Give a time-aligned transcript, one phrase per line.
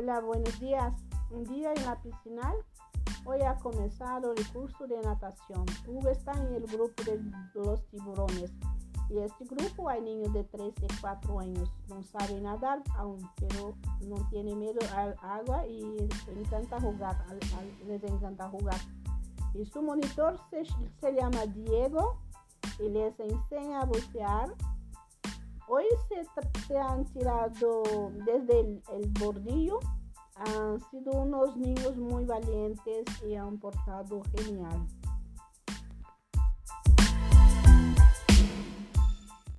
[0.00, 0.94] Hola, buenos días.
[1.32, 2.54] Un día en la piscina
[3.24, 5.66] hoy ha comenzado el curso de natación.
[5.88, 7.20] Hugo está en el grupo de
[7.54, 8.52] los tiburones.
[9.10, 11.72] Y este grupo hay niños de 3 y 4 años.
[11.88, 13.74] No saben nadar aún, pero
[14.06, 17.16] no tiene miedo al agua y encanta jugar.
[17.84, 18.78] Les encanta jugar.
[19.52, 20.62] Y su monitor se,
[21.00, 22.20] se llama Diego
[22.78, 24.54] y les enseña a bucear
[25.68, 25.84] Hoy
[26.66, 27.82] se, han tirado
[28.24, 29.78] desde el, el, bordillo.
[30.36, 34.86] Han sido unos niños muy valientes y han portado genial.